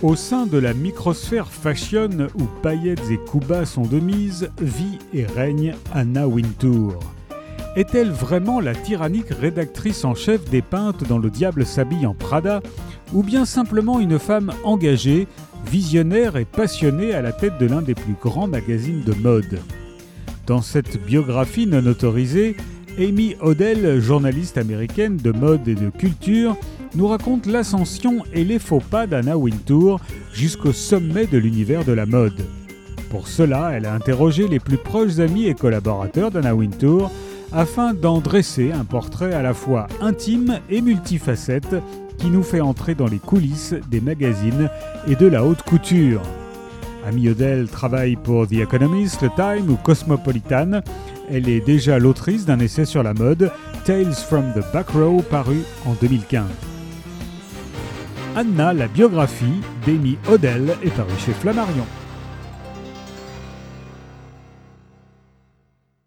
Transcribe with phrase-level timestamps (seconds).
[0.00, 5.26] Au sein de la microsphère fashion où paillettes et coups sont de mise, vit et
[5.26, 7.00] règne Anna Wintour.
[7.74, 12.60] Est-elle vraiment la tyrannique rédactrice en chef des peintes dans Le Diable s'habille en Prada
[13.12, 15.26] ou bien simplement une femme engagée,
[15.66, 19.58] visionnaire et passionnée à la tête de l'un des plus grands magazines de mode?
[20.46, 22.56] Dans cette biographie non autorisée,
[23.00, 26.56] Amy Odell, journaliste américaine de mode et de culture,
[26.94, 30.00] nous raconte l'ascension et les faux pas d'Anna Wintour
[30.32, 32.44] jusqu'au sommet de l'univers de la mode.
[33.10, 37.10] Pour cela, elle a interrogé les plus proches amis et collaborateurs d'Anna Wintour
[37.52, 41.76] afin d'en dresser un portrait à la fois intime et multifacette
[42.18, 44.68] qui nous fait entrer dans les coulisses des magazines
[45.06, 46.20] et de la haute couture.
[47.06, 50.82] Amy Odell travaille pour The Economist, The Time ou Cosmopolitan.
[51.30, 53.50] Elle est déjà l'autrice d'un essai sur la mode,
[53.84, 56.44] Tales from the Back Row, paru en 2015.
[58.38, 61.84] Anna, la biographie d'Amy Odell est parue chez Flammarion.